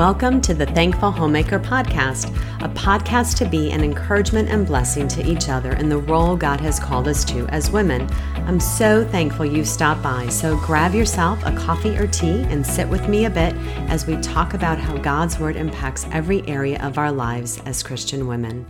[0.00, 5.30] Welcome to the Thankful Homemaker Podcast, a podcast to be an encouragement and blessing to
[5.30, 8.08] each other in the role God has called us to as women.
[8.46, 12.88] I'm so thankful you stopped by, so grab yourself a coffee or tea and sit
[12.88, 13.54] with me a bit
[13.90, 18.26] as we talk about how God's Word impacts every area of our lives as Christian
[18.26, 18.64] women.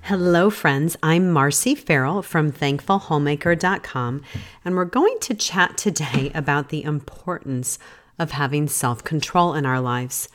[0.00, 0.96] Hello, friends.
[1.02, 4.22] I'm Marci Ferrell from thankfulhomemaker.com,
[4.64, 7.78] and we're going to chat today about the importance
[8.18, 10.28] of having self control in our lives.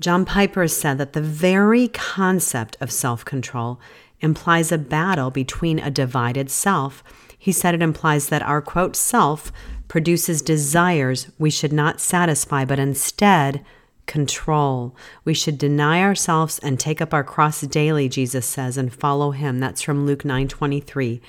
[0.00, 3.80] John Piper said that the very concept of self control
[4.20, 7.02] implies a battle between a divided self.
[7.38, 9.52] He said it implies that our quote self
[9.88, 13.64] produces desires we should not satisfy, but instead
[14.06, 14.96] control.
[15.24, 19.58] We should deny ourselves and take up our cross daily, Jesus says, and follow him.
[19.60, 21.20] That's from Luke 9:23.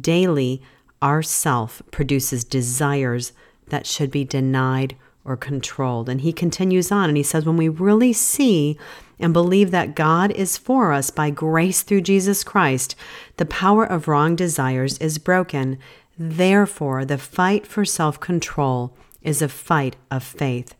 [0.00, 0.62] Daily,
[1.00, 3.32] our self produces desires
[3.68, 6.08] that should be denied or controlled.
[6.08, 8.78] And he continues on and he says, when we really see
[9.18, 12.96] and believe that God is for us by grace through Jesus Christ,
[13.36, 15.78] the power of wrong desires is broken.
[16.18, 20.74] Therefore, the fight for self control is a fight of faith.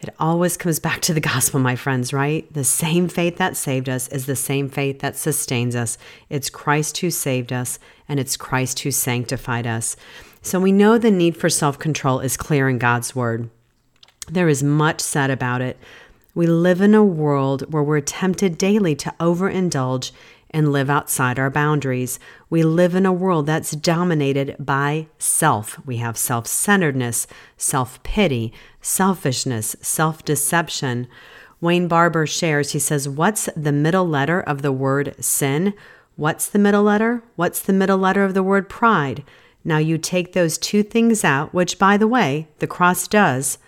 [0.00, 2.50] It always comes back to the gospel, my friends, right?
[2.52, 5.96] The same faith that saved us is the same faith that sustains us.
[6.28, 9.96] It's Christ who saved us, and it's Christ who sanctified us.
[10.42, 13.50] So we know the need for self control is clear in God's word.
[14.28, 15.78] There is much said about it.
[16.34, 20.10] We live in a world where we're tempted daily to overindulge
[20.50, 22.18] and live outside our boundaries.
[22.50, 25.78] We live in a world that's dominated by self.
[25.86, 31.08] We have self centeredness, self pity, selfishness, self deception.
[31.60, 35.72] Wayne Barber shares, he says, What's the middle letter of the word sin?
[36.16, 37.22] What's the middle letter?
[37.36, 39.24] What's the middle letter of the word pride?
[39.64, 43.58] Now you take those two things out, which, by the way, the cross does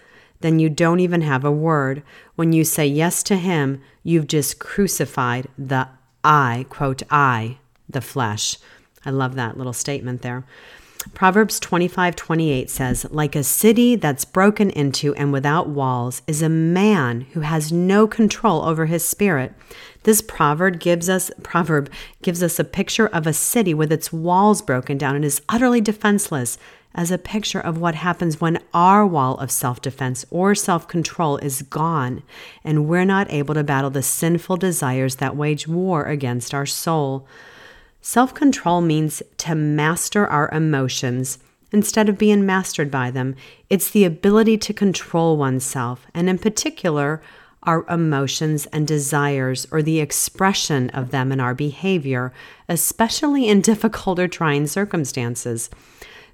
[0.41, 2.03] then you don't even have a word.
[2.37, 5.89] When you say yes to Him, you've just crucified the
[6.25, 8.59] I, quote, I, the flesh.
[9.05, 10.45] I love that little statement there.
[11.15, 16.49] Proverbs 25 28 says, Like a city that's broken into and without walls is a
[16.49, 19.55] man who has no control over his spirit.
[20.03, 21.91] This proverb gives us proverb
[22.23, 25.81] gives us a picture of a city with its walls broken down and is utterly
[25.81, 26.59] defenseless
[26.99, 31.37] as a picture of what happens when our wall of self defense or self control
[31.37, 32.25] is gone
[32.65, 37.25] and we're not able to battle the sinful desires that wage war against our soul.
[38.03, 41.39] Self control means to master our emotions
[41.71, 43.37] instead of being mastered by them.
[43.71, 47.23] It's the ability to control oneself, and in particular,
[47.63, 52.33] our emotions and desires or the expression of them in our behavior,
[52.69, 55.71] especially in difficult or trying circumstances.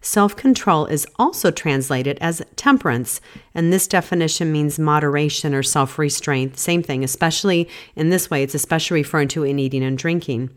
[0.04, 3.22] Self control is also translated as temperance,
[3.54, 6.58] and this definition means moderation or self restraint.
[6.58, 10.50] Same thing, especially in this way, it's especially referring to in eating and drinking.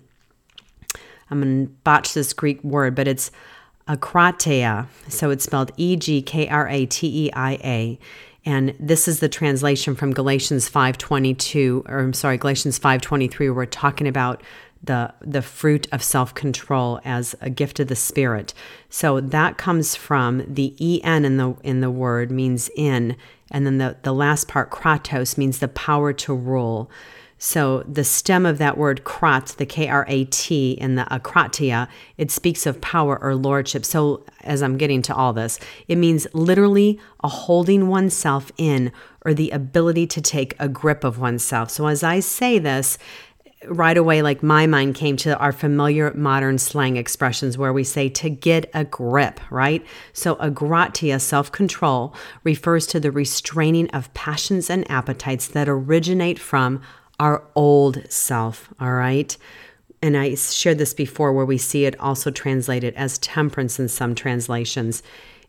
[1.32, 3.32] I'm going to botch this Greek word, but it's
[3.88, 4.88] akrateia.
[5.08, 8.00] So it's spelled E G K R A T E I A.
[8.46, 13.66] And this is the translation from Galatians 5:22 or I'm sorry, Galatians 5:23 where we're
[13.66, 14.44] talking about
[14.84, 18.54] the the fruit of self-control as a gift of the spirit.
[18.90, 23.16] So that comes from the en in the in the word means in
[23.52, 26.90] and then the the last part kratos means the power to rule.
[27.40, 31.88] So the stem of that word krat, the K R A T in the akratia,
[32.18, 33.86] it speaks of power or lordship.
[33.86, 38.92] So as I'm getting to all this, it means literally a holding oneself in
[39.24, 41.70] or the ability to take a grip of oneself.
[41.70, 42.98] So as I say this,
[43.66, 48.08] right away, like my mind came to our familiar modern slang expressions where we say
[48.10, 49.86] to get a grip, right?
[50.14, 56.82] So, agratia, self control, refers to the restraining of passions and appetites that originate from
[57.20, 59.36] our old self, all right?
[60.04, 64.14] And I shared this before where we see it also translated as temperance in some
[64.14, 65.02] translations.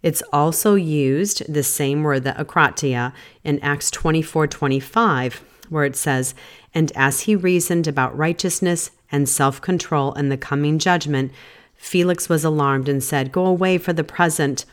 [0.03, 3.13] It's also used, the same word, the akratia,
[3.45, 6.35] in Acts 24 25 where it says,
[6.75, 11.33] And as he reasoned about righteousness and self control and the coming judgment,
[11.75, 14.65] Felix was alarmed and said, Go away for the present.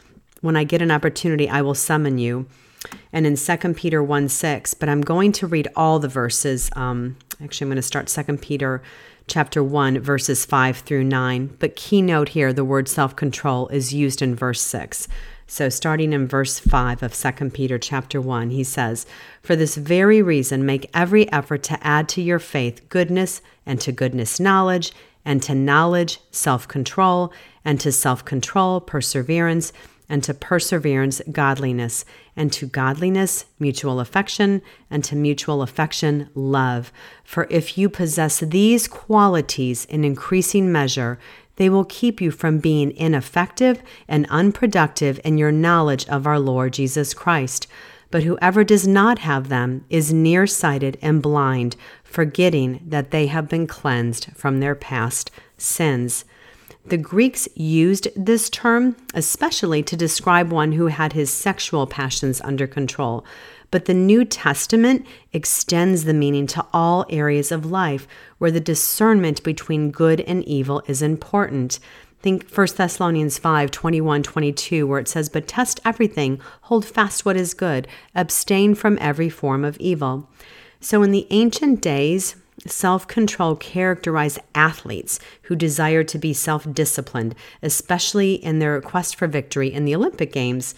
[0.42, 2.48] When I get an opportunity, I will summon you.
[3.12, 6.70] And in 2 Peter 1 6, but I'm going to read all the verses.
[6.76, 8.82] Um, actually, I'm going to start 2 Peter
[9.28, 11.58] chapter 1, verses 5 through 9.
[11.60, 15.08] But keynote here, the word self control is used in verse 6.
[15.48, 19.06] So starting in verse 5 of 2 Peter chapter 1, he says,
[19.44, 23.92] "For this very reason make every effort to add to your faith goodness, and to
[23.92, 24.92] goodness knowledge,
[25.24, 27.32] and to knowledge self-control,
[27.64, 29.72] and to self-control perseverance,
[30.08, 32.06] and to perseverance, godliness,
[32.36, 36.92] and to godliness, mutual affection, and to mutual affection, love.
[37.24, 41.18] For if you possess these qualities in increasing measure,
[41.56, 46.74] they will keep you from being ineffective and unproductive in your knowledge of our Lord
[46.74, 47.68] Jesus Christ.
[48.12, 53.68] But whoever does not have them is nearsighted and blind, forgetting that they have been
[53.68, 56.26] cleansed from their past sins.
[56.88, 62.68] The Greeks used this term especially to describe one who had his sexual passions under
[62.68, 63.26] control.
[63.76, 68.08] But the New Testament extends the meaning to all areas of life
[68.38, 71.80] where the discernment between good and evil is important.
[72.22, 77.36] Think 1 Thessalonians 5 21 22, where it says, But test everything, hold fast what
[77.36, 77.86] is good,
[78.16, 80.30] abstain from every form of evil.
[80.80, 82.38] So in the ancient days,
[82.68, 89.28] Self control characterized athletes who desire to be self disciplined, especially in their quest for
[89.28, 90.74] victory in the Olympic Games.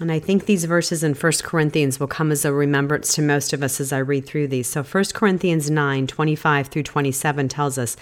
[0.00, 3.52] And I think these verses in 1 Corinthians will come as a remembrance to most
[3.52, 4.68] of us as I read through these.
[4.68, 7.96] So 1 Corinthians 9 25 through 27 tells us,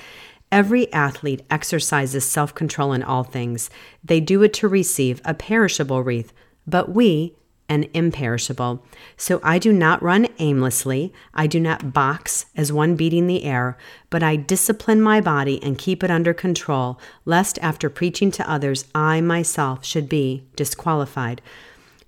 [0.53, 3.71] Every athlete exercises self control in all things.
[4.05, 6.33] They do it to receive a perishable wreath,
[6.67, 7.35] but we
[7.69, 8.85] and imperishable.
[9.17, 13.77] So I do not run aimlessly, I do not box as one beating the air,
[14.09, 18.85] but I discipline my body and keep it under control, lest after preaching to others,
[18.95, 21.43] I myself should be disqualified.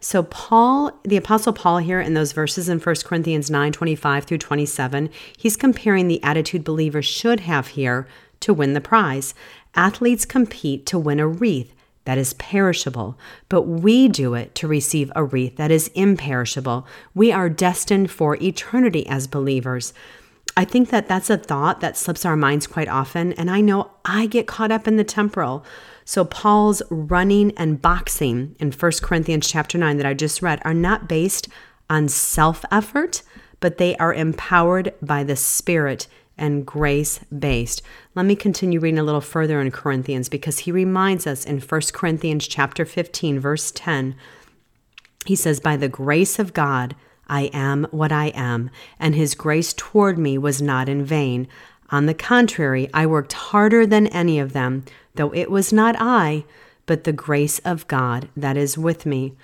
[0.01, 4.39] So Paul, the apostle Paul here in those verses in 1 Corinthians 9, 25 through
[4.39, 8.07] 27, he's comparing the attitude believers should have here
[8.41, 9.35] to win the prize.
[9.75, 11.75] Athletes compete to win a wreath
[12.05, 13.19] that is perishable,
[13.49, 16.87] but we do it to receive a wreath that is imperishable.
[17.13, 19.93] We are destined for eternity as believers.
[20.57, 23.91] I think that that's a thought that slips our minds quite often, and I know
[24.05, 25.65] I get caught up in the temporal.
[26.09, 30.73] So Paul's running and boxing in 1 Corinthians chapter 9 that I just read are
[30.73, 31.49] not based
[31.91, 33.21] on self-effort,
[33.61, 36.07] but they are empowered by the Spirit
[36.39, 37.83] and grace based.
[38.15, 41.81] Let me continue reading a little further in Corinthians because he reminds us in 1
[41.93, 44.17] Corinthians chapter 15 verse 10
[45.27, 46.97] he says by the grace of God
[47.27, 51.49] I am what I am and his grace toward me was not in vain.
[51.91, 56.45] On the contrary, I worked harder than any of them, though it was not I,
[56.87, 59.35] but the grace of God that is with me.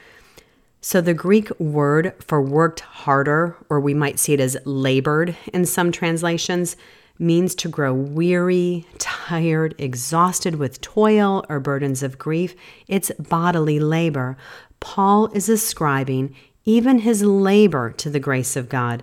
[0.81, 5.65] So, the Greek word for worked harder, or we might see it as labored in
[5.65, 6.77] some translations,
[7.19, 12.55] means to grow weary, tired, exhausted with toil or burdens of grief.
[12.87, 14.37] It's bodily labor.
[14.81, 16.35] Paul is ascribing
[16.67, 19.03] even his labor to the grace of God.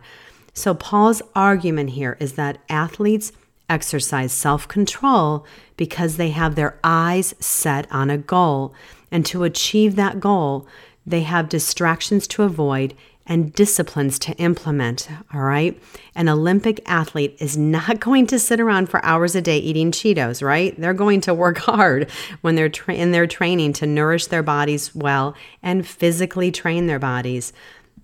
[0.54, 3.32] So, Paul's argument here is that athletes
[3.70, 5.46] exercise self control
[5.78, 8.74] because they have their eyes set on a goal.
[9.12, 10.68] And to achieve that goal,
[11.06, 12.94] they have distractions to avoid
[13.26, 15.08] and disciplines to implement.
[15.34, 15.82] All right.
[16.16, 20.44] An Olympic athlete is not going to sit around for hours a day eating Cheetos,
[20.46, 20.80] right?
[20.80, 22.10] They're going to work hard
[22.42, 27.00] when they're tra- in their training to nourish their bodies well and physically train their
[27.00, 27.54] bodies.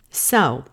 [0.10, 0.64] So,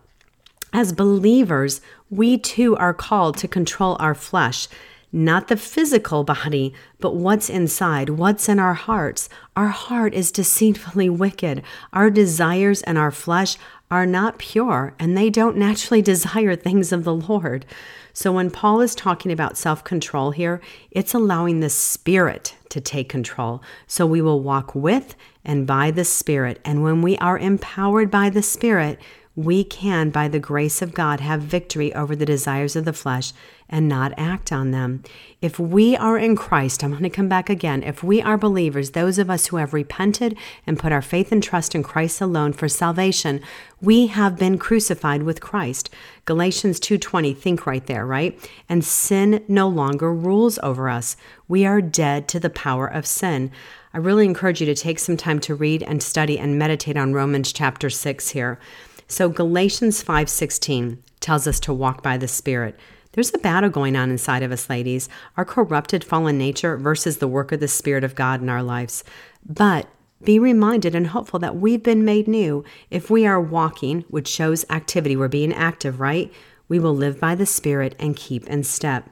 [0.75, 1.79] as believers,
[2.09, 4.67] we too are called to control our flesh
[5.15, 9.29] not the physical body, but what's inside, what's in our hearts.
[9.55, 11.63] Our heart is deceitfully wicked.
[11.93, 13.55] Our desires and our flesh
[13.89, 17.65] are not pure, and they don't naturally desire things of the Lord.
[18.11, 20.59] So when Paul is talking about self control here,
[20.91, 23.63] it's allowing the Spirit to take control.
[23.87, 25.15] So we will walk with
[25.45, 26.59] and by the Spirit.
[26.65, 28.99] And when we are empowered by the Spirit,
[29.35, 33.33] we can, by the grace of God, have victory over the desires of the flesh
[33.67, 35.03] and not act on them.
[35.41, 37.83] If we are in Christ, I'm going to come back again.
[37.83, 41.41] If we are believers, those of us who have repented and put our faith and
[41.41, 43.41] trust in Christ alone for salvation,
[43.81, 45.89] we have been crucified with Christ.
[46.25, 48.39] Galatians 2:20, think right there, right?
[48.69, 51.17] And sin no longer rules over us.
[51.47, 53.51] We are dead to the power of sin.
[53.93, 57.13] I really encourage you to take some time to read and study and meditate on
[57.13, 58.59] Romans chapter 6 here.
[59.07, 62.79] So Galatians 5:16 tells us to walk by the Spirit.
[63.11, 65.07] There's a battle going on inside of us, ladies,
[65.37, 69.03] our corrupted fallen nature versus the work of the Spirit of God in our lives.
[69.45, 69.87] But
[70.23, 72.63] be reminded and hopeful that we've been made new.
[72.89, 76.31] If we are walking, which shows activity, we're being active, right?
[76.67, 79.09] We will live by the Spirit and keep in step.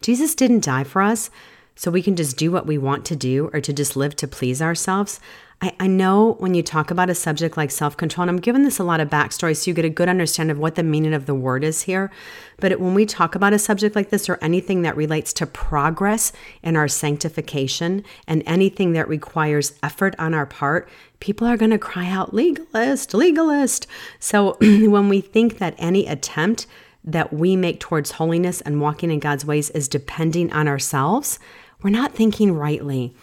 [0.00, 1.30] Jesus didn't die for us
[1.76, 4.28] so we can just do what we want to do or to just live to
[4.28, 5.20] please ourselves.
[5.62, 8.64] I, I know when you talk about a subject like self control, and I'm giving
[8.64, 11.14] this a lot of backstory so you get a good understanding of what the meaning
[11.14, 12.10] of the word is here.
[12.58, 16.32] But when we talk about a subject like this or anything that relates to progress
[16.62, 20.88] in our sanctification and anything that requires effort on our part,
[21.20, 23.86] people are going to cry out, legalist, legalist.
[24.18, 26.66] So when we think that any attempt
[27.04, 31.38] that we make towards holiness and walking in God's ways is depending on ourselves,
[31.82, 33.14] we're not thinking rightly.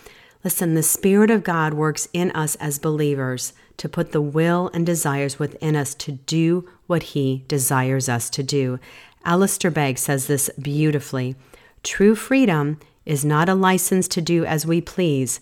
[0.43, 4.85] Listen, the Spirit of God works in us as believers to put the will and
[4.85, 8.79] desires within us to do what He desires us to do.
[9.25, 11.35] Alistair Begg says this beautifully
[11.83, 15.41] True freedom is not a license to do as we please,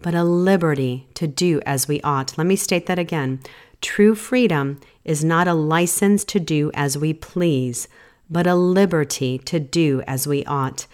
[0.00, 2.38] but a liberty to do as we ought.
[2.38, 3.40] Let me state that again.
[3.80, 7.86] True freedom is not a license to do as we please,
[8.30, 10.86] but a liberty to do as we ought.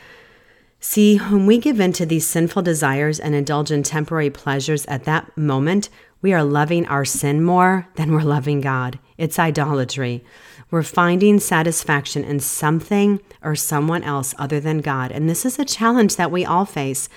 [0.87, 5.05] See, when we give in to these sinful desires and indulge in temporary pleasures at
[5.05, 5.89] that moment,
[6.21, 8.99] we are loving our sin more than we're loving God.
[9.17, 10.23] It's idolatry.
[10.71, 15.11] We're finding satisfaction in something or someone else other than God.
[15.11, 17.09] And this is a challenge that we all face.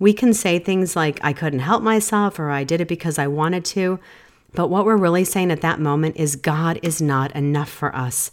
[0.00, 3.28] We can say things like, I couldn't help myself, or I did it because I
[3.28, 4.00] wanted to.
[4.52, 8.32] But what we're really saying at that moment is, God is not enough for us.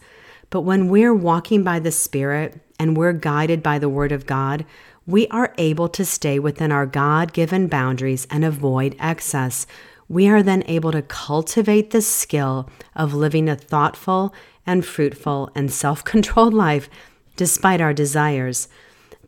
[0.50, 4.66] But when we're walking by the Spirit and we're guided by the Word of God,
[5.06, 9.66] we are able to stay within our God given boundaries and avoid excess.
[10.08, 14.34] We are then able to cultivate the skill of living a thoughtful
[14.66, 16.90] and fruitful and self controlled life
[17.36, 18.68] despite our desires.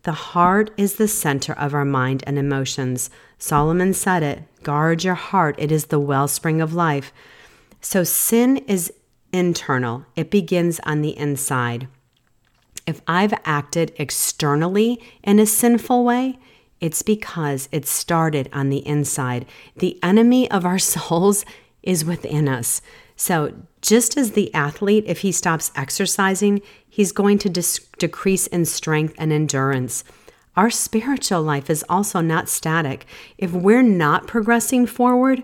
[0.04, 3.10] The heart is the center of our mind and emotions.
[3.38, 7.12] Solomon said it guard your heart, it is the wellspring of life.
[7.82, 8.94] So sin is
[9.34, 11.88] internal, it begins on the inside.
[12.88, 16.40] If I've acted externally in a sinful way,
[16.80, 19.46] it's because it started on the inside.
[19.76, 21.46] The enemy of our souls
[21.84, 22.82] is within us.
[23.16, 28.66] So, just as the athlete, if he stops exercising, he's going to dis- decrease in
[28.66, 30.04] strength and endurance.
[30.56, 33.06] Our spiritual life is also not static.
[33.38, 35.44] If we're not progressing forward,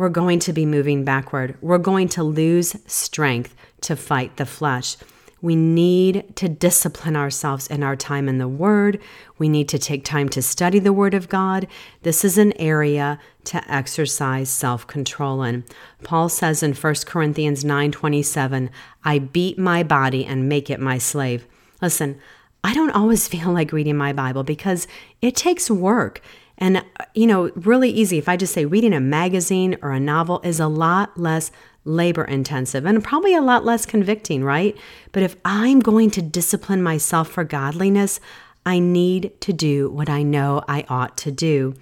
[0.00, 1.54] we're going to be moving backward.
[1.60, 4.96] We're going to lose strength to fight the flesh.
[5.42, 8.98] We need to discipline ourselves in our time in the Word.
[9.36, 11.66] We need to take time to study the Word of God.
[12.00, 15.64] This is an area to exercise self-control in.
[16.02, 18.70] Paul says in 1 Corinthians 9:27,
[19.04, 21.44] "I beat my body and make it my slave."
[21.82, 22.16] Listen,
[22.64, 24.88] I don't always feel like reading my Bible because
[25.20, 26.22] it takes work.
[26.60, 26.82] And, uh,
[27.14, 28.18] you know, really easy.
[28.18, 31.50] If I just say reading a magazine or a novel is a lot less
[31.84, 34.76] labor intensive and probably a lot less convicting, right?
[35.12, 38.20] But if I'm going to discipline myself for godliness,
[38.66, 41.74] I need to do what I know I ought to do.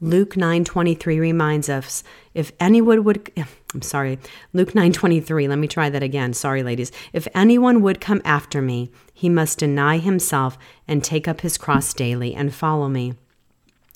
[0.00, 2.02] Luke 9:23 reminds us,
[2.34, 3.30] if anyone would
[3.74, 4.18] I'm sorry,
[4.52, 6.32] Luke 9:23, let me try that again.
[6.32, 6.92] Sorry ladies.
[7.12, 11.94] If anyone would come after me, he must deny himself and take up his cross
[11.94, 13.14] daily and follow me.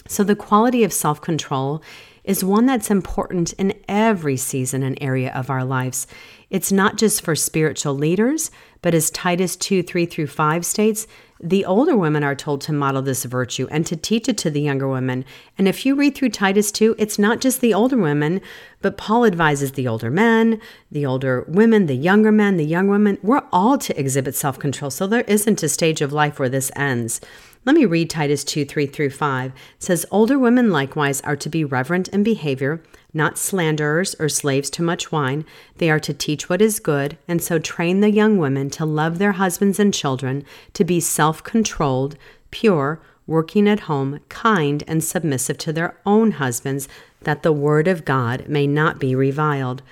[0.09, 1.83] So, the quality of self control
[2.25, 6.07] is one that's important in every season and area of our lives.
[6.51, 8.51] It's not just for spiritual leaders,
[8.83, 11.07] but as Titus 2 3 through 5 states,
[11.41, 14.61] the older women are told to model this virtue and to teach it to the
[14.61, 15.25] younger women.
[15.57, 18.41] And if you read through Titus 2, it's not just the older women,
[18.83, 20.61] but Paul advises the older men,
[20.91, 23.19] the older women, the younger men, the young women.
[23.23, 24.91] We're all to exhibit self control.
[24.91, 27.21] So there isn't a stage of life where this ends.
[27.65, 29.51] Let me read Titus 2 3 through 5.
[29.51, 34.71] It says, Older women likewise are to be reverent in behavior, not slanderers or slaves
[34.71, 35.45] to much wine.
[35.77, 39.19] They are to teach what is good, and so train the young women to love
[39.19, 42.17] their husbands and children, to be self controlled,
[42.51, 46.89] pure, working at home, kind, and submissive to their own husbands,
[47.23, 49.83] that the word of God may not be reviled.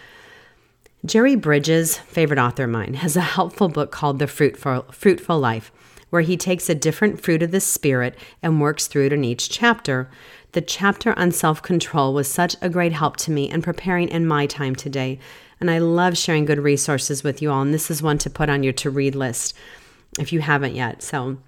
[1.04, 5.70] Jerry Bridges, favorite author of mine, has a helpful book called The Fruitful, Fruitful Life
[6.10, 9.50] where he takes a different fruit of the Spirit and works through it in each
[9.50, 10.10] chapter.
[10.52, 14.26] The chapter on self control was such a great help to me in preparing in
[14.26, 15.18] my time today.
[15.60, 17.62] And I love sharing good resources with you all.
[17.62, 19.54] And this is one to put on your to read list
[20.18, 21.02] if you haven't yet.
[21.02, 21.38] So,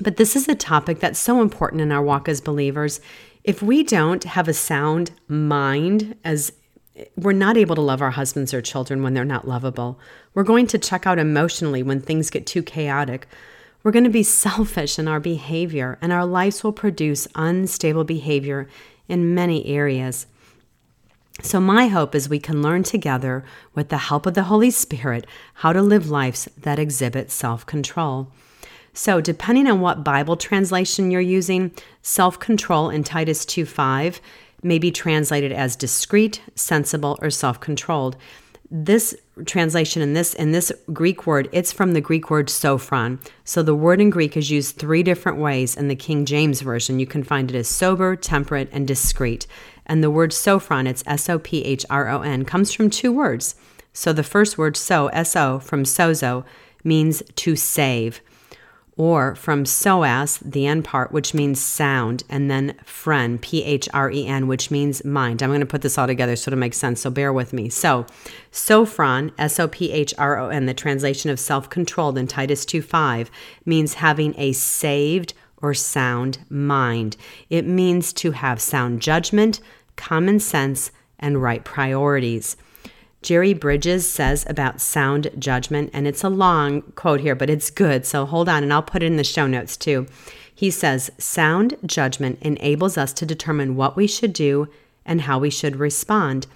[0.00, 3.00] but this is a topic that's so important in our walk as believers.
[3.44, 6.52] If we don't have a sound mind as
[7.16, 9.98] we're not able to love our husbands or children when they're not lovable.
[10.34, 13.28] We're going to check out emotionally when things get too chaotic.
[13.86, 18.68] We're going to be selfish in our behavior, and our lives will produce unstable behavior
[19.06, 20.26] in many areas.
[21.40, 23.44] So, my hope is we can learn together,
[23.76, 25.24] with the help of the Holy Spirit,
[25.54, 28.32] how to live lives that exhibit self control.
[28.92, 31.70] So, depending on what Bible translation you're using,
[32.02, 34.20] self control in Titus 2 5
[34.64, 38.16] may be translated as discreet, sensible, or self-controlled.
[38.70, 43.20] This translation in this in this Greek word, it's from the Greek word sophron.
[43.44, 46.98] So the word in Greek is used three different ways in the King James version.
[46.98, 49.46] You can find it as sober, temperate, and discreet.
[49.86, 53.12] And the word sophron, it's S O P H R O N, comes from two
[53.12, 53.54] words.
[53.92, 56.44] So the first word so, S O from sozo
[56.82, 58.20] means to save
[58.96, 64.10] or from saos, the end part, which means sound, and then phren, P H R
[64.10, 65.42] E N, which means mind.
[65.42, 67.68] I'm going to put this all together so it makes sense, so bear with me.
[67.68, 68.06] So,
[68.50, 72.64] sophron, S O P H R O N, the translation of self controlled in Titus
[72.64, 73.30] 2 5,
[73.66, 77.16] means having a saved or sound mind.
[77.50, 79.60] It means to have sound judgment,
[79.96, 82.56] common sense, and right priorities.
[83.26, 88.06] Jerry Bridges says about sound judgment, and it's a long quote here, but it's good.
[88.06, 90.06] So hold on, and I'll put it in the show notes too.
[90.54, 94.68] He says, Sound judgment enables us to determine what we should do
[95.04, 96.46] and how we should respond.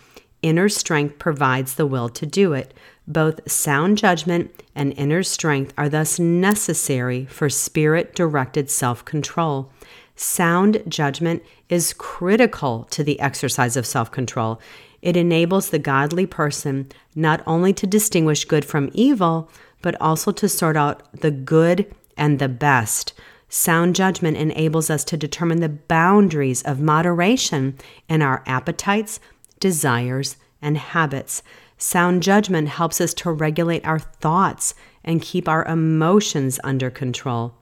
[0.42, 2.72] Inner strength provides the will to do it.
[3.04, 9.72] Both sound judgment and inner strength are thus necessary for spirit directed self control.
[10.14, 14.60] Sound judgment is critical to the exercise of self control.
[15.02, 19.50] It enables the godly person not only to distinguish good from evil,
[19.82, 23.14] but also to sort out the good and the best.
[23.48, 27.76] Sound judgment enables us to determine the boundaries of moderation
[28.08, 29.18] in our appetites,
[29.58, 31.42] desires, and habits.
[31.76, 37.54] Sound judgment helps us to regulate our thoughts and keep our emotions under control.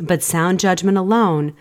[0.00, 1.54] But sound judgment alone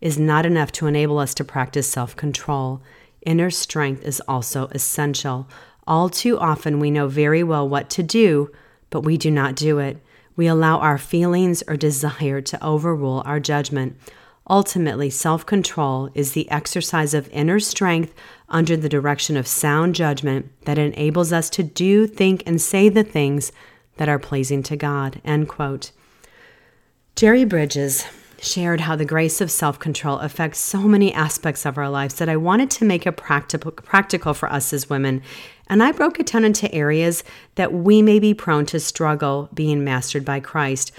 [0.00, 2.82] is not enough to enable us to practice self control.
[3.24, 5.48] Inner strength is also essential.
[5.86, 8.50] All too often, we know very well what to do,
[8.90, 9.98] but we do not do it.
[10.36, 13.96] We allow our feelings or desire to overrule our judgment.
[14.48, 18.14] Ultimately, self control is the exercise of inner strength
[18.48, 23.04] under the direction of sound judgment that enables us to do, think, and say the
[23.04, 23.52] things
[23.96, 25.20] that are pleasing to God.
[25.24, 25.92] End quote.
[27.16, 28.06] Jerry Bridges
[28.44, 32.28] shared how the grace of self control affects so many aspects of our lives that
[32.28, 35.22] I wanted to make it practical, practical for us as women.
[35.66, 39.82] And I broke it down into areas that we may be prone to struggle being
[39.82, 40.92] mastered by Christ.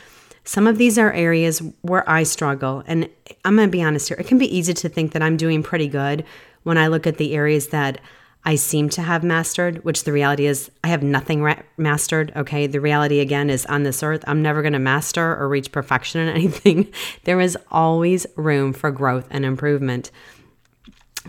[0.43, 2.84] Some of these are areas where I struggle.
[2.88, 3.10] And
[3.43, 5.63] I'm going to be honest here, it can be easy to think that I'm doing
[5.63, 6.24] pretty good
[6.63, 8.00] when I look at the areas that
[8.47, 12.31] I seem to have mastered, which the reality is I have nothing mastered.
[12.36, 12.67] Okay.
[12.67, 16.21] The reality again is on this earth, I'm never going to master or reach perfection
[16.21, 16.93] in anything.
[17.23, 20.12] there is always room for growth and improvement.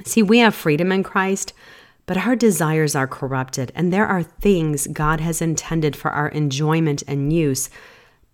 [0.04, 1.54] See, we have freedom in Christ,
[2.04, 7.02] but our desires are corrupted, and there are things God has intended for our enjoyment
[7.08, 7.70] and use,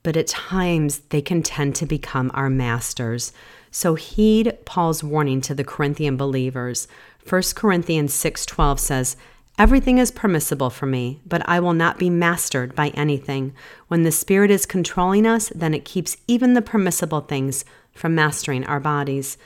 [0.03, 3.33] but at times they can tend to become our masters.
[3.71, 6.87] So heed Paul's warning to the Corinthian believers.
[7.29, 9.17] 1 Corinthians 6:12 says,
[9.59, 13.53] Everything is permissible for me, but I will not be mastered by anything.
[13.89, 18.65] When the Spirit is controlling us, then it keeps even the permissible things from mastering
[18.65, 19.37] our bodies.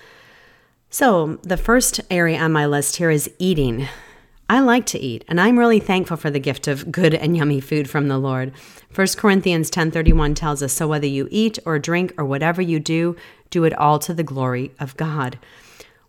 [0.91, 3.89] So, the first area on my list here is eating.
[4.49, 7.61] I like to eat, and I'm really thankful for the gift of good and yummy
[7.61, 8.53] food from the Lord.
[8.95, 13.17] 1 Corinthians 10:31 tells us, "So whether you eat or drink or whatever you do,
[13.51, 15.39] do it all to the glory of God."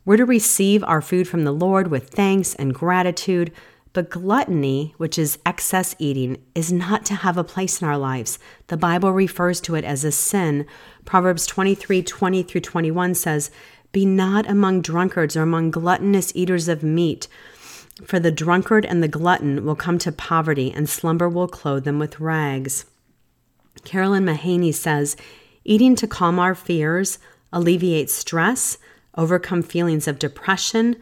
[0.07, 3.51] We're to receive our food from the Lord with thanks and gratitude.
[3.91, 8.39] But gluttony, which is excess eating, is not to have a place in our lives.
[8.67, 10.65] The Bible refers to it as a sin.
[11.03, 13.51] Proverbs 23 20 through 21 says,
[13.91, 17.27] Be not among drunkards or among gluttonous eaters of meat,
[18.05, 21.99] for the drunkard and the glutton will come to poverty, and slumber will clothe them
[21.99, 22.85] with rags.
[23.83, 25.17] Carolyn Mahaney says,
[25.65, 27.19] Eating to calm our fears,
[27.51, 28.77] alleviate stress,
[29.17, 30.95] overcome feelings of depression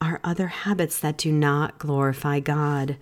[0.00, 2.96] are other habits that do not glorify God.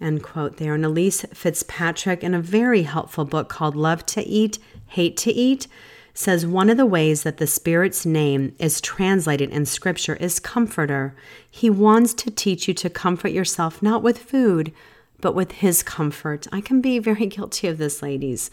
[0.00, 0.74] End quote there.
[0.74, 4.58] And Elyse Fitzpatrick, in a very helpful book called Love to Eat,
[4.88, 5.66] Hate to Eat,
[6.14, 11.14] says one of the ways that the Spirit's name is translated in Scripture is comforter.
[11.50, 14.72] He wants to teach you to comfort yourself not with food,
[15.20, 16.46] but with His comfort.
[16.52, 18.50] I can be very guilty of this, ladies.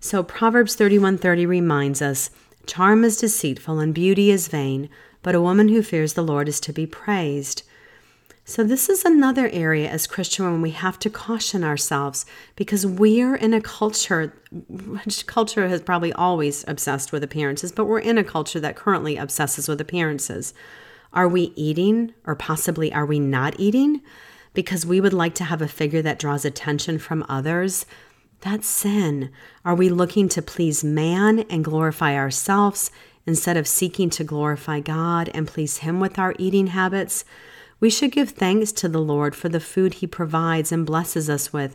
[0.00, 2.30] So Proverbs 31:30 reminds us
[2.66, 4.88] Charm is deceitful and beauty is vain,
[5.22, 7.62] but a woman who fears the Lord is to be praised.
[8.46, 13.22] So, this is another area as Christian women we have to caution ourselves because we
[13.22, 18.18] are in a culture, which culture has probably always obsessed with appearances, but we're in
[18.18, 20.52] a culture that currently obsesses with appearances.
[21.14, 24.02] Are we eating, or possibly are we not eating?
[24.52, 27.86] Because we would like to have a figure that draws attention from others
[28.44, 29.30] that's sin.
[29.64, 32.90] Are we looking to please man and glorify ourselves
[33.26, 37.24] instead of seeking to glorify God and please Him with our eating habits,
[37.80, 41.54] we should give thanks to the Lord for the food He provides and blesses us
[41.54, 41.74] with.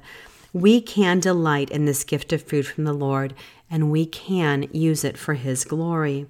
[0.53, 3.33] We can delight in this gift of food from the Lord,
[3.69, 6.27] and we can use it for His glory.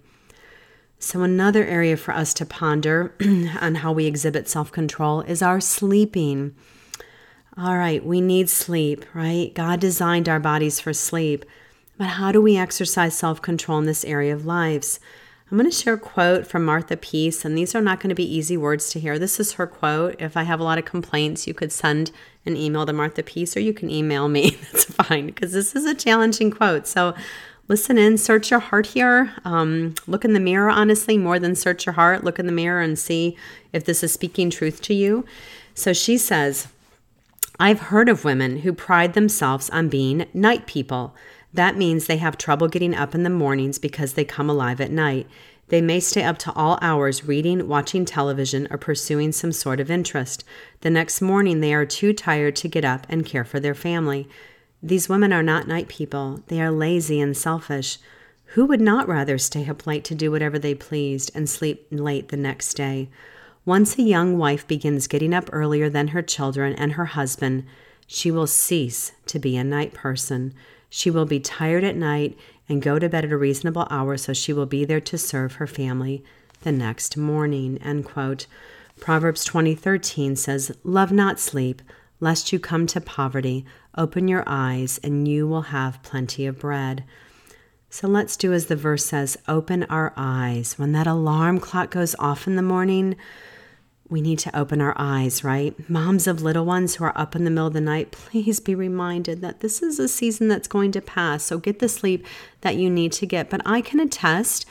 [0.99, 3.13] So, another area for us to ponder
[3.62, 6.56] on how we exhibit self control is our sleeping.
[7.62, 9.54] All right, we need sleep, right?
[9.54, 11.43] God designed our bodies for sleep.
[11.98, 15.02] But how do we exercise self control in this area of lives?
[15.52, 18.15] I'm going to share a quote from Martha Peace, and these are not going to
[18.15, 19.19] be easy words to hear.
[19.19, 20.15] This is her quote.
[20.19, 22.12] If I have a lot of complaints, you could send
[22.45, 24.52] an email to Martha Peace or you can email me.
[24.72, 26.88] That's fine because this is a challenging quote.
[26.88, 27.13] So
[27.67, 29.34] listen in, search your heart here.
[29.43, 32.24] Um, look in the mirror, honestly, more than search your heart.
[32.24, 33.36] Look in the mirror and see
[33.74, 35.26] if this is speaking truth to you.
[35.74, 36.69] So she says,
[37.62, 41.13] I've heard of women who pride themselves on being night people.
[41.54, 44.91] That means they have trouble getting up in the mornings because they come alive at
[44.91, 45.28] night.
[45.67, 49.91] They may stay up to all hours reading, watching television, or pursuing some sort of
[49.91, 50.45] interest.
[50.82, 54.30] The next morning, they are too tired to get up and care for their family.
[54.82, 56.41] These women are not night people.
[56.48, 57.98] They are lazy and selfish.
[58.54, 62.30] Who would not rather stay up late to do whatever they pleased and sleep late
[62.30, 63.10] the next day?
[63.69, 67.63] Once a young wife begins getting up earlier than her children and her husband,
[68.08, 70.51] she will cease to be a night person.
[70.89, 72.36] She will be tired at night
[72.67, 75.53] and go to bed at a reasonable hour so she will be there to serve
[75.53, 76.23] her family
[76.63, 77.77] the next morning.
[77.84, 78.47] End quote.
[78.99, 81.84] Proverbs 20:13 says, "Love not sleep,
[82.19, 83.65] lest you come to poverty.
[83.95, 87.03] Open your eyes, and you will have plenty of bread."
[87.91, 90.79] So let's do as the verse says, open our eyes.
[90.79, 93.15] When that alarm clock goes off in the morning,
[94.10, 95.74] we need to open our eyes, right?
[95.89, 98.76] Moms of little ones who are up in the middle of the night, please be
[98.76, 101.43] reminded that this is a season that's going to pass.
[101.43, 102.26] So get the sleep
[102.62, 103.50] that you need to get.
[103.50, 104.65] But I can attest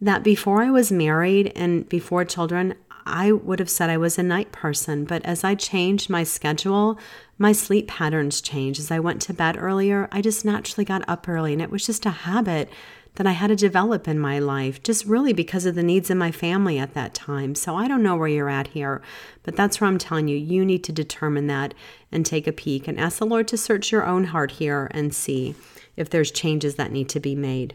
[0.00, 2.74] that before I was married and before children,
[3.06, 6.98] I would have said I was a night person, but as I changed my schedule,
[7.38, 8.80] my sleep patterns changed.
[8.80, 11.86] As I went to bed earlier, I just naturally got up early, and it was
[11.86, 12.68] just a habit
[13.16, 16.16] that I had to develop in my life, just really because of the needs of
[16.16, 17.54] my family at that time.
[17.54, 19.02] So I don't know where you're at here,
[19.42, 21.74] but that's where I'm telling you, you need to determine that
[22.12, 25.14] and take a peek and ask the Lord to search your own heart here and
[25.14, 25.54] see
[25.96, 27.74] if there's changes that need to be made.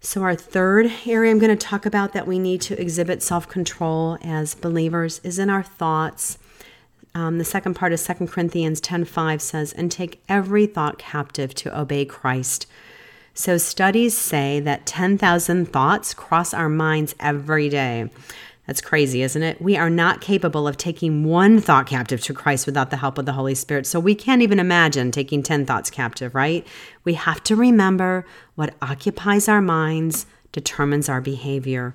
[0.00, 3.48] So, our third area I'm going to talk about that we need to exhibit self
[3.48, 6.38] control as believers is in our thoughts.
[7.14, 11.80] Um, the second part of 2 Corinthians 10:5 says, "And take every thought captive to
[11.80, 12.66] obey Christ."
[13.38, 18.10] So studies say that 10,000 thoughts cross our minds every day.
[18.66, 19.62] That's crazy, isn't it?
[19.62, 23.26] We are not capable of taking one thought captive to Christ without the help of
[23.26, 23.86] the Holy Spirit.
[23.86, 26.66] So we can't even imagine taking 10 thoughts captive, right?
[27.04, 31.94] We have to remember what occupies our minds determines our behavior.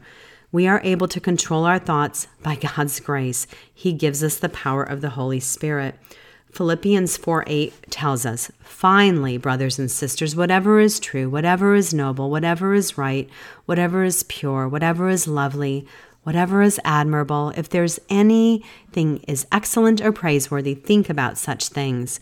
[0.53, 3.47] We are able to control our thoughts by God's grace.
[3.73, 5.95] He gives us the power of the Holy Spirit.
[6.53, 12.29] Philippians 4 8 tells us, Finally, brothers and sisters, whatever is true, whatever is noble,
[12.29, 13.27] whatever is right,
[13.65, 15.87] whatever is pure, whatever is lovely,
[16.21, 22.19] whatever is admirable, if there's anything is excellent or praiseworthy, think about such things.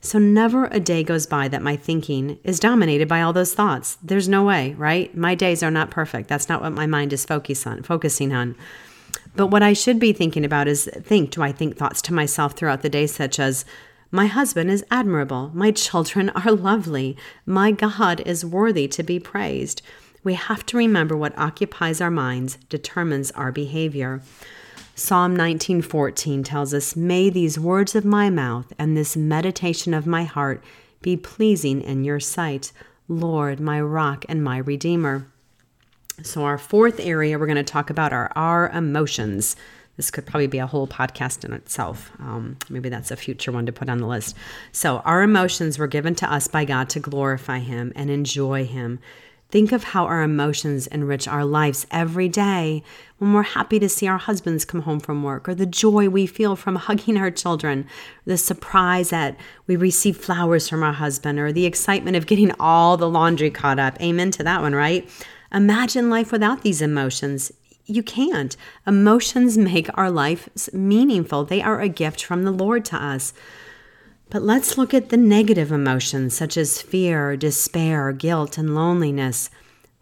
[0.00, 3.98] So never a day goes by that my thinking is dominated by all those thoughts.
[4.02, 5.14] There's no way, right?
[5.14, 6.28] My days are not perfect.
[6.28, 8.56] That's not what my mind is focus on, focusing on.
[9.36, 12.54] But what I should be thinking about is think, do I think thoughts to myself
[12.54, 13.64] throughout the day such as
[14.12, 17.16] my husband is admirable, my children are lovely,
[17.46, 19.82] my God is worthy to be praised.
[20.22, 24.20] We have to remember what occupies our minds determines our behavior.
[24.94, 30.24] Psalm 19:14 tells us, "May these words of my mouth and this meditation of my
[30.24, 30.62] heart
[31.00, 32.72] be pleasing in your sight,
[33.08, 35.26] Lord, my rock and my redeemer."
[36.22, 39.56] So our fourth area we're going to talk about are our emotions.
[39.96, 42.10] This could probably be a whole podcast in itself.
[42.20, 44.36] Um, maybe that's a future one to put on the list.
[44.72, 48.98] So, our emotions were given to us by God to glorify Him and enjoy Him.
[49.50, 52.84] Think of how our emotions enrich our lives every day
[53.18, 56.24] when we're happy to see our husbands come home from work, or the joy we
[56.26, 57.86] feel from hugging our children,
[58.24, 62.96] the surprise that we receive flowers from our husband, or the excitement of getting all
[62.96, 64.00] the laundry caught up.
[64.00, 65.08] Amen to that one, right?
[65.52, 67.52] Imagine life without these emotions.
[67.86, 68.56] You can't.
[68.86, 73.32] Emotions make our lives meaningful, they are a gift from the Lord to us.
[74.28, 79.50] But let's look at the negative emotions such as fear, despair, guilt, and loneliness.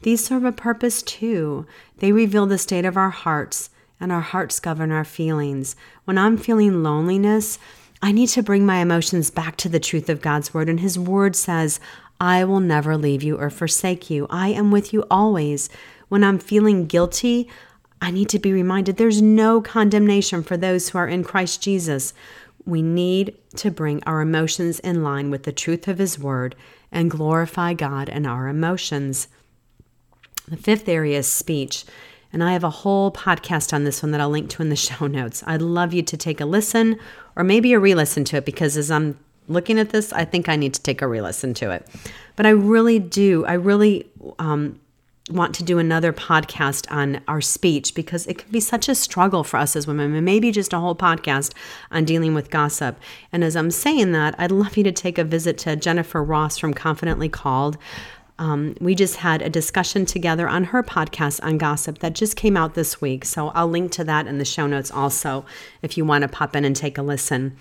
[0.03, 1.67] These serve a purpose too.
[1.99, 5.75] They reveal the state of our hearts, and our hearts govern our feelings.
[6.05, 7.59] When I'm feeling loneliness,
[8.03, 10.69] I need to bring my emotions back to the truth of God's word.
[10.69, 11.81] And His word says,
[12.21, 14.27] I will never leave you or forsake you.
[14.29, 15.69] I am with you always.
[16.09, 17.49] When I'm feeling guilty,
[18.01, 22.15] I need to be reminded there's no condemnation for those who are in Christ Jesus.
[22.65, 26.55] We need to bring our emotions in line with the truth of His Word
[26.91, 29.29] and glorify God in our emotions.
[30.49, 31.85] The fifth area is speech.
[32.33, 34.77] And I have a whole podcast on this one that I'll link to in the
[34.89, 35.43] show notes.
[35.47, 36.99] I'd love you to take a listen
[37.37, 39.19] or maybe a re listen to it because as I'm
[39.49, 41.87] looking at this, I think I need to take a re listen to it.
[42.37, 44.07] But I really do, I really
[44.39, 44.79] um,
[45.31, 49.45] want to do another podcast on our speech because it can be such a struggle
[49.45, 51.53] for us as women, and maybe just a whole podcast
[51.91, 52.99] on dealing with gossip.
[53.33, 56.59] And as I'm saying that, I'd love you to take a visit to Jennifer Ross
[56.59, 57.77] from Confidently Called.
[58.39, 62.57] Um, we just had a discussion together on her podcast on gossip that just came
[62.57, 63.25] out this week.
[63.25, 65.45] So I'll link to that in the show notes also
[65.83, 67.57] if you want to pop in and take a listen.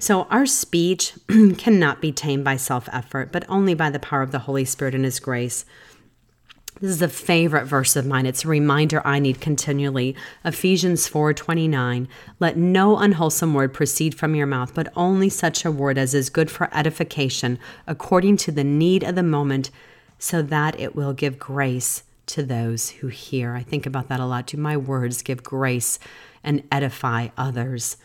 [0.00, 1.14] So, our speech
[1.58, 4.94] cannot be tamed by self effort, but only by the power of the Holy Spirit
[4.94, 5.64] and His grace.
[6.80, 8.24] This is a favorite verse of mine.
[8.24, 10.14] It's a reminder I need continually.
[10.44, 12.06] Ephesians 4:29.
[12.38, 16.30] Let no unwholesome word proceed from your mouth, but only such a word as is
[16.30, 17.58] good for edification,
[17.88, 19.72] according to the need of the moment,
[20.20, 23.56] so that it will give grace to those who hear.
[23.56, 24.58] I think about that a lot too.
[24.58, 25.98] My words give grace
[26.44, 27.96] and edify others.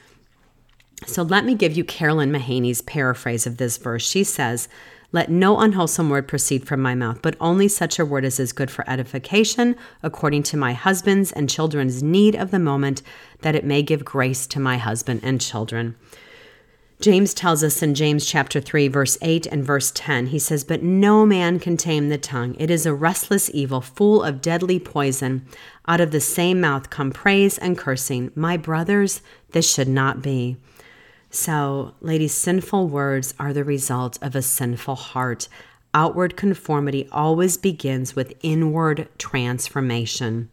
[1.05, 4.07] So let me give you Carolyn Mahaney's paraphrase of this verse.
[4.07, 4.67] She says,
[5.13, 8.51] let no unwholesome word proceed from my mouth, but only such a word as is
[8.51, 13.03] good for edification, according to my husband's and children's need of the moment,
[13.41, 15.95] that it may give grace to my husband and children.
[16.99, 20.81] James tells us in James chapter 3 verse 8 and verse 10 he says but
[20.81, 25.45] no man can tame the tongue it is a restless evil full of deadly poison
[25.85, 30.55] out of the same mouth come praise and cursing my brothers this should not be
[31.35, 35.47] so, ladies, sinful words are the result of a sinful heart.
[35.91, 40.51] Outward conformity always begins with inward transformation.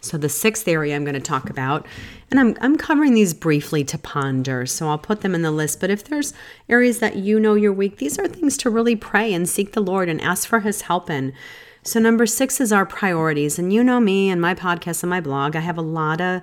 [0.00, 1.86] So, the sixth area I'm going to talk about,
[2.30, 5.78] and I'm, I'm covering these briefly to ponder, so I'll put them in the list.
[5.78, 6.32] But if there's
[6.70, 9.82] areas that you know you're weak, these are things to really pray and seek the
[9.82, 11.34] Lord and ask for His help in.
[11.82, 13.58] So, number six is our priorities.
[13.58, 16.40] And you know me and my podcast and my blog, I have a lot of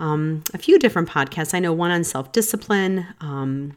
[0.00, 1.54] um, a few different podcasts.
[1.54, 3.76] I know one on self discipline, um,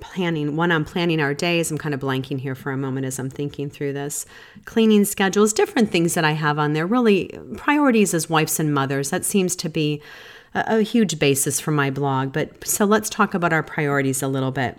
[0.00, 1.70] planning, one on planning our days.
[1.70, 4.26] I'm kind of blanking here for a moment as I'm thinking through this.
[4.64, 6.86] Cleaning schedules, different things that I have on there.
[6.86, 9.10] Really, priorities as wives and mothers.
[9.10, 10.02] That seems to be
[10.52, 12.32] a, a huge basis for my blog.
[12.32, 14.78] But so let's talk about our priorities a little bit.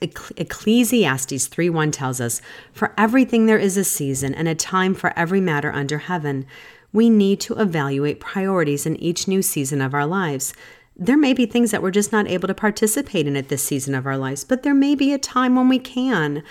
[0.00, 2.40] Ecclesiastes 3:1 tells us,
[2.72, 6.46] "For everything there is a season and a time for every matter under heaven."
[6.92, 10.52] We need to evaluate priorities in each new season of our lives.
[10.96, 13.94] There may be things that we're just not able to participate in at this season
[13.94, 16.42] of our lives, but there may be a time when we can.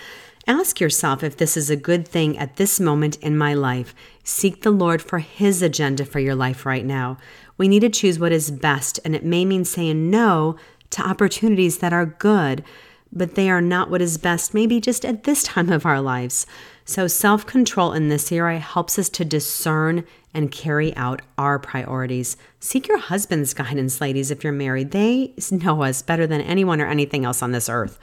[0.46, 3.94] Ask yourself if this is a good thing at this moment in my life.
[4.24, 7.18] Seek the Lord for His agenda for your life right now.
[7.56, 10.56] We need to choose what is best, and it may mean saying no
[10.90, 12.64] to opportunities that are good,
[13.12, 16.46] but they are not what is best, maybe just at this time of our lives.
[16.84, 22.36] So, self control in this area helps us to discern and carry out our priorities.
[22.58, 24.90] Seek your husband's guidance, ladies, if you're married.
[24.90, 27.98] They know us better than anyone or anything else on this earth.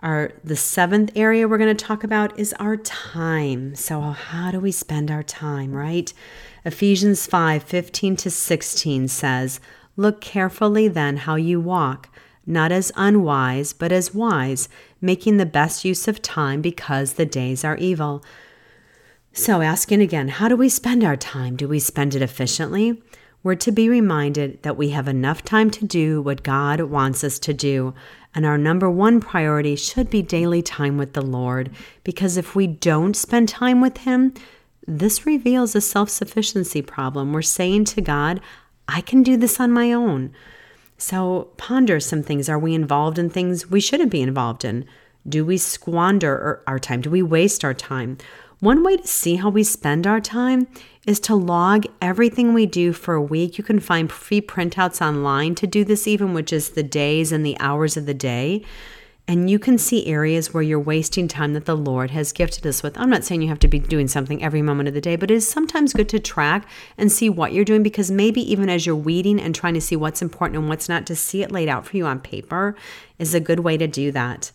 [0.00, 3.74] Our the seventh area we're going to talk about is our time.
[3.74, 6.12] So how do we spend our time, right?
[6.64, 9.60] Ephesians 5, 15 to 16 says,
[9.96, 12.10] Look carefully then how you walk,
[12.46, 14.68] not as unwise, but as wise,
[15.00, 18.24] making the best use of time because the days are evil.
[19.32, 21.56] So, asking again, how do we spend our time?
[21.56, 23.02] Do we spend it efficiently?
[23.42, 27.38] We're to be reminded that we have enough time to do what God wants us
[27.40, 27.94] to do.
[28.34, 31.70] And our number one priority should be daily time with the Lord,
[32.04, 34.34] because if we don't spend time with Him,
[34.86, 37.32] this reveals a self sufficiency problem.
[37.32, 38.40] We're saying to God,
[38.88, 40.32] I can do this on my own.
[40.96, 42.48] So ponder some things.
[42.48, 44.86] Are we involved in things we shouldn't be involved in?
[45.28, 47.00] Do we squander our time?
[47.00, 48.18] Do we waste our time?
[48.60, 50.68] One way to see how we spend our time
[51.06, 53.58] is to log everything we do for a week.
[53.58, 57.44] You can find free printouts online to do this, even which is the days and
[57.44, 58.64] the hours of the day.
[59.26, 62.82] And you can see areas where you're wasting time that the Lord has gifted us
[62.82, 62.98] with.
[62.98, 65.30] I'm not saying you have to be doing something every moment of the day, but
[65.30, 68.84] it is sometimes good to track and see what you're doing because maybe even as
[68.84, 71.70] you're weeding and trying to see what's important and what's not, to see it laid
[71.70, 72.76] out for you on paper
[73.18, 74.52] is a good way to do that.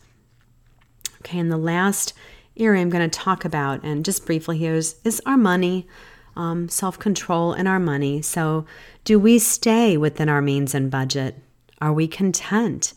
[1.21, 2.13] Okay, and the last
[2.55, 5.87] area I'm going to talk about, and just briefly here, is, is our money,
[6.35, 8.21] um, self control, and our money.
[8.21, 8.65] So,
[9.03, 11.37] do we stay within our means and budget?
[11.81, 12.93] Are we content?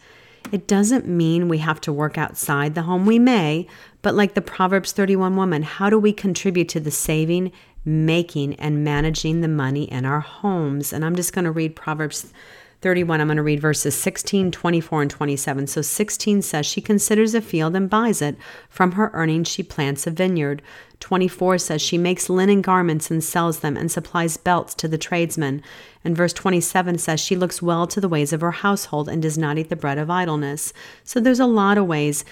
[0.51, 3.07] It doesn't mean we have to work outside the home.
[3.07, 3.67] We may,
[4.03, 7.53] but like the Proverbs 31 woman, how do we contribute to the saving,
[7.85, 10.93] making and managing the money in our homes.
[10.93, 12.33] And I'm just going to read Proverbs
[12.83, 13.21] 31.
[13.21, 15.67] I'm going to read verses 16, 24, and 27.
[15.69, 18.37] So 16 says, She considers a field and buys it.
[18.69, 20.63] From her earnings, she plants a vineyard.
[20.99, 25.63] 24 says, She makes linen garments and sells them and supplies belts to the tradesmen.
[26.05, 29.39] And verse 27 says, She looks well to the ways of her household and does
[29.39, 30.73] not eat the bread of idleness.
[31.05, 32.25] So there's a lot of ways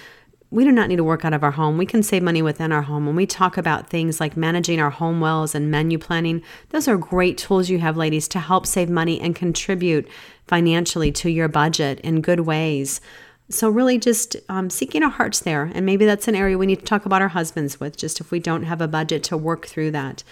[0.51, 1.77] we do not need to work out of our home.
[1.77, 3.05] We can save money within our home.
[3.05, 6.97] When we talk about things like managing our home wells and menu planning, those are
[6.97, 10.09] great tools you have, ladies, to help save money and contribute
[10.47, 12.99] financially to your budget in good ways.
[13.47, 15.71] So, really, just um, seeking our hearts there.
[15.73, 18.29] And maybe that's an area we need to talk about our husbands with, just if
[18.29, 20.23] we don't have a budget to work through that.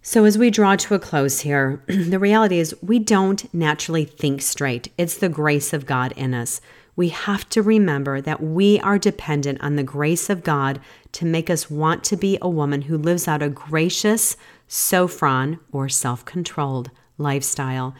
[0.00, 4.42] So, as we draw to a close here, the reality is we don't naturally think
[4.42, 4.92] straight.
[4.96, 6.60] It's the grace of God in us
[6.94, 10.80] we have to remember that we are dependent on the grace of God
[11.12, 14.36] to make us want to be a woman who lives out a gracious,
[14.68, 17.94] sophron, or self controlled lifestyle.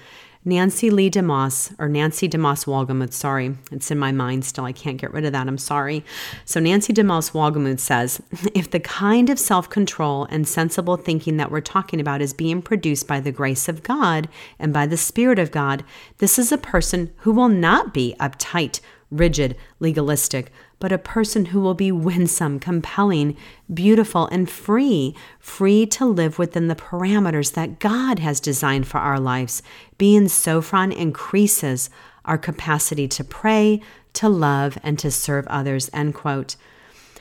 [0.45, 4.65] Nancy Leigh DeMoss, or Nancy DeMoss Wolgemuth, sorry, it's in my mind still.
[4.65, 5.47] I can't get rid of that.
[5.47, 6.05] I'm sorry.
[6.45, 8.21] So, Nancy DeMoss Wolgemuth says
[8.55, 12.61] if the kind of self control and sensible thinking that we're talking about is being
[12.61, 14.29] produced by the grace of God
[14.59, 15.85] and by the Spirit of God,
[16.19, 18.81] this is a person who will not be uptight,
[19.13, 23.37] rigid, legalistic, but a person who will be winsome, compelling,
[23.73, 29.21] beautiful, and free, free to live within the parameters that God has designed for our
[29.21, 29.63] lives.
[29.99, 31.89] Being Sophron increases
[32.25, 33.81] our capacity to pray,
[34.15, 35.91] to love, and to serve others.
[35.93, 36.57] End quote.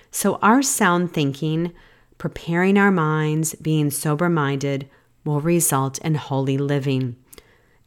[0.09, 1.71] So, our sound thinking,
[2.17, 4.89] preparing our minds, being sober minded,
[5.23, 7.15] will result in holy living.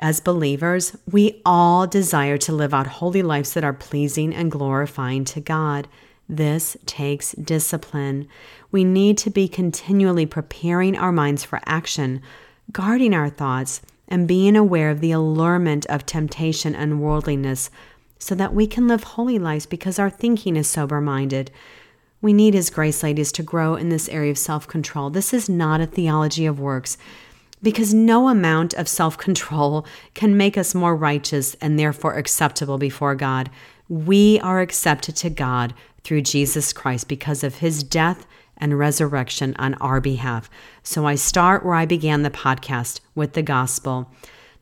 [0.01, 5.25] As believers, we all desire to live out holy lives that are pleasing and glorifying
[5.27, 5.89] to God.
[6.29, 8.29] This takes discipline.
[8.73, 12.23] We need to be continually preparing our minds for action,
[12.73, 17.71] guarding our thoughts, and being aware of the allurement of temptation and worldliness
[18.19, 21.51] so that we can live holy lives because our thinking is sober minded.
[22.21, 25.11] We need His grace, ladies, to grow in this area of self control.
[25.11, 26.97] This is not a theology of works
[27.65, 33.17] because no amount of self control can make us more righteous and therefore acceptable before
[33.17, 33.51] God.
[33.89, 35.75] We are accepted to God
[36.05, 38.27] through Jesus Christ because of his death
[38.59, 40.49] and resurrection on our behalf.
[40.83, 44.09] So I start where I began the podcast with the gospel.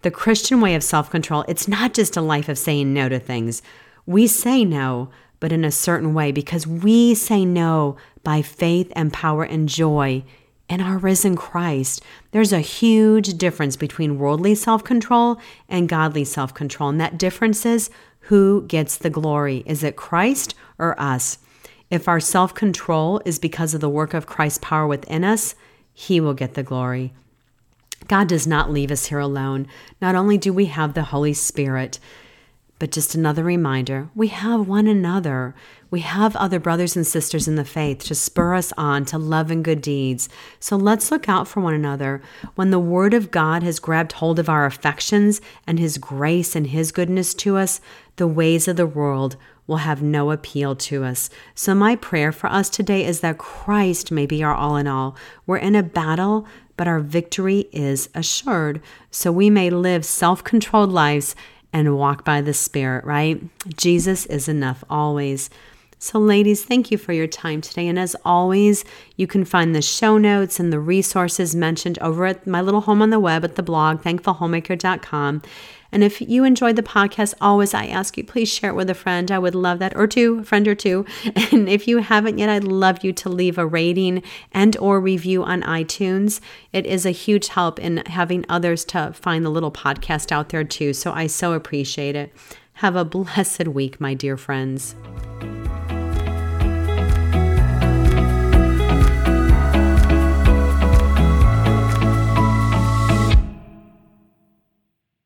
[0.03, 3.19] The Christian way of self control, it's not just a life of saying no to
[3.19, 3.62] things.
[4.07, 5.11] We say no,
[5.41, 10.25] but in a certain way because we say no by faith and power and joy
[10.73, 12.03] in our risen Christ.
[12.31, 16.89] There's a huge difference between worldly self control and godly self control.
[16.89, 19.63] And that difference is who gets the glory?
[19.67, 21.37] Is it Christ or us?
[21.91, 25.55] If our self control is because of the work of Christ's power within us,
[25.93, 27.13] He will get the glory.
[28.09, 29.67] God does not leave us here alone.
[30.01, 31.99] Not only do we have the Holy Spirit,
[32.79, 35.55] but just another reminder we have one another.
[35.93, 39.51] We have other brothers and sisters in the faith to spur us on to love
[39.51, 40.31] and good deeds.
[40.59, 42.23] So let's look out for one another.
[42.55, 46.69] When the Word of God has grabbed hold of our affections and His grace and
[46.69, 47.83] His goodness to us,
[48.17, 51.29] the ways of the world will have no appeal to us.
[51.55, 55.15] So, my prayer for us today is that Christ may be our all in all.
[55.47, 56.47] We're in a battle,
[56.79, 58.81] but our victory is assured.
[59.11, 61.37] So, we may live self controlled lives
[61.71, 63.43] and walk by the Spirit, right?
[63.77, 65.51] Jesus is enough always.
[66.03, 67.87] So, ladies, thank you for your time today.
[67.87, 68.85] And as always,
[69.15, 73.03] you can find the show notes and the resources mentioned over at my little home
[73.03, 75.43] on the web at the blog, thankfulhomemaker.com.
[75.93, 78.95] And if you enjoyed the podcast, always I ask you, please share it with a
[78.95, 79.31] friend.
[79.31, 81.07] I would love that, or two, a friend or two.
[81.53, 85.45] And if you haven't yet, I'd love you to leave a rating and or review
[85.45, 86.41] on iTunes.
[86.73, 90.65] It is a huge help in having others to find the little podcast out there
[90.65, 90.95] too.
[90.95, 92.35] So I so appreciate it.
[92.73, 94.97] Have a blessed week, my dear friends.